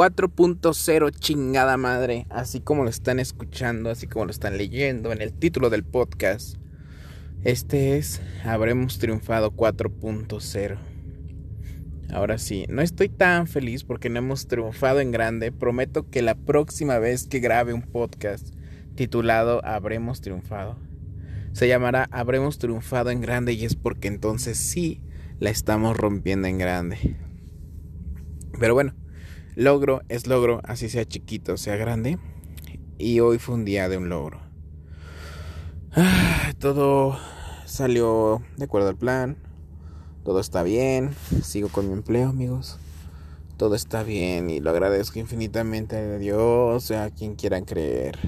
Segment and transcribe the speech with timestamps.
[0.00, 5.34] 4.0 chingada madre, así como lo están escuchando, así como lo están leyendo en el
[5.34, 6.56] título del podcast.
[7.44, 10.78] Este es Habremos triunfado 4.0.
[12.14, 15.52] Ahora sí, no estoy tan feliz porque no hemos triunfado en grande.
[15.52, 18.54] Prometo que la próxima vez que grabe un podcast
[18.94, 20.78] titulado Habremos triunfado,
[21.52, 25.02] se llamará Habremos triunfado en grande y es porque entonces sí
[25.40, 27.18] la estamos rompiendo en grande.
[28.58, 28.94] Pero bueno,
[29.60, 32.18] logro es logro, así sea chiquito, sea grande.
[32.96, 34.40] Y hoy fue un día de un logro.
[35.92, 37.18] Ah, todo
[37.66, 39.36] salió de acuerdo al plan.
[40.24, 41.10] Todo está bien.
[41.42, 42.78] Sigo con mi empleo, amigos.
[43.58, 48.18] Todo está bien y lo agradezco infinitamente a Dios, a quien quieran creer.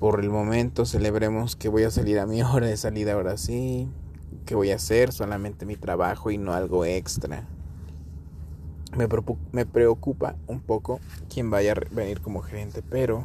[0.00, 3.88] Por el momento celebremos que voy a salir a mi hora de salida ahora sí.
[4.46, 7.46] Que voy a hacer solamente mi trabajo y no algo extra
[8.94, 11.00] me, preocupa un poco
[11.32, 13.24] quién vaya a venir como gerente, pero,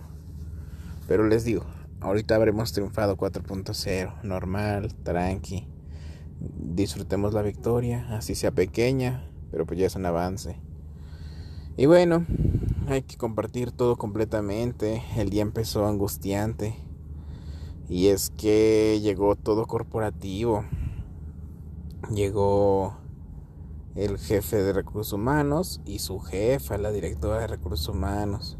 [1.08, 1.66] pero les digo,
[2.00, 5.68] ahorita habremos triunfado 4.0, normal, tranqui.
[6.40, 10.56] Disfrutemos la victoria, así sea pequeña, pero pues ya es un avance.
[11.78, 12.26] Y bueno,
[12.88, 15.04] hay que compartir todo completamente.
[15.16, 16.76] El día empezó angustiante.
[17.88, 20.66] Y es que llegó todo corporativo.
[22.14, 22.98] Llegó
[23.96, 28.58] el jefe de recursos humanos y su jefa, la directora de recursos humanos.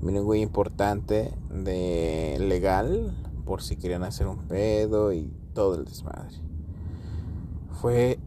[0.00, 6.36] Miren, muy importante de legal, por si querían hacer un pedo y todo el desmadre.
[7.80, 8.18] Fue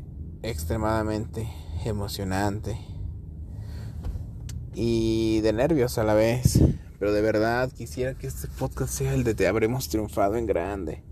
[0.44, 1.50] extremadamente
[1.86, 2.78] emocionante
[4.74, 6.60] y de nervios a la vez.
[7.00, 11.04] Pero de verdad quisiera que este podcast sea el de Te Habremos Triunfado en Grande.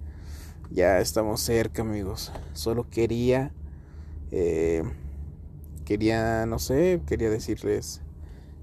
[0.71, 2.31] Ya estamos cerca, amigos.
[2.53, 3.52] Solo quería
[4.31, 4.83] eh,
[5.84, 8.02] quería, no sé, quería decirles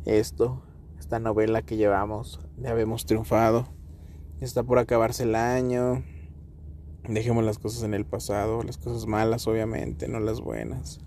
[0.05, 0.63] esto,
[0.99, 3.69] esta novela que llevamos, ya habemos triunfado,
[4.41, 6.03] está por acabarse el año,
[7.09, 11.01] dejemos las cosas en el pasado, las cosas malas obviamente, no las buenas.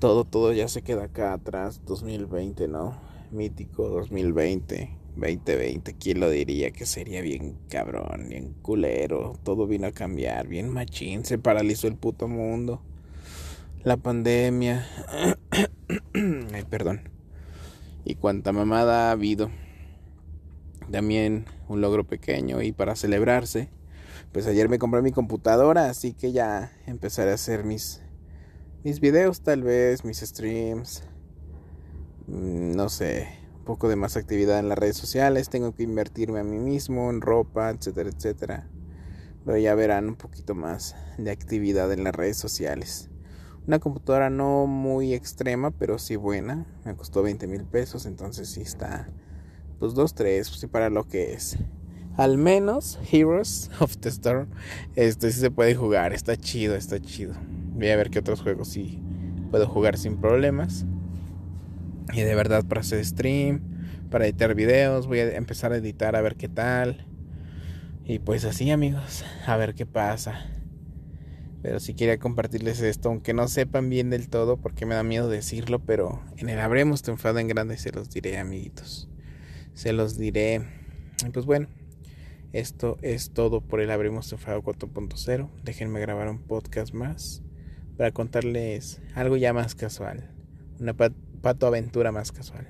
[0.00, 2.94] Todo, todo ya se queda acá atrás, 2020, ¿no?
[3.30, 9.38] Mítico 2020, 2020, ¿quién lo diría que sería bien cabrón, bien culero?
[9.42, 12.82] Todo vino a cambiar, bien machín, se paralizó el puto mundo
[13.84, 14.86] la pandemia,
[16.14, 17.10] ay, perdón,
[18.04, 19.50] y cuánta mamada ha habido.
[20.90, 23.68] También un logro pequeño y para celebrarse,
[24.32, 28.00] pues ayer me compré mi computadora, así que ya empezaré a hacer mis
[28.84, 31.04] mis videos tal vez, mis streams,
[32.26, 36.40] mm, no sé, un poco de más actividad en las redes sociales, tengo que invertirme
[36.40, 38.68] a mí mismo en ropa, etcétera, etcétera.
[39.46, 43.10] Pero ya verán un poquito más de actividad en las redes sociales.
[43.66, 46.66] Una computadora no muy extrema, pero sí buena.
[46.84, 49.08] Me costó 20 mil pesos, entonces sí está,
[49.78, 51.56] pues 2, 3, sí para lo que es.
[52.16, 54.48] Al menos Heroes of the Storm,
[54.96, 57.34] este sí se puede jugar, está chido, está chido.
[57.74, 59.02] Voy a ver qué otros juegos sí
[59.50, 60.84] puedo jugar sin problemas.
[62.12, 63.62] Y de verdad para hacer stream,
[64.10, 67.06] para editar videos, voy a empezar a editar a ver qué tal.
[68.04, 70.44] Y pues así amigos, a ver qué pasa.
[71.64, 75.30] Pero si quería compartirles esto, aunque no sepan bien del todo, porque me da miedo
[75.30, 79.08] decirlo, pero en el Habremos triunfado en grande se los diré, amiguitos.
[79.72, 80.60] Se los diré.
[81.32, 81.68] Pues bueno,
[82.52, 85.48] esto es todo por el Habremos triunfado 4.0.
[85.62, 87.42] Déjenme grabar un podcast más
[87.96, 90.34] para contarles algo ya más casual.
[90.78, 92.68] Una pato aventura más casual.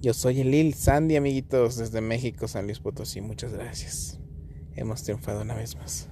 [0.00, 3.20] Yo soy el Lil Sandy, amiguitos, desde México, San Luis Potosí.
[3.20, 4.20] Muchas gracias.
[4.76, 6.08] Hemos triunfado una vez más.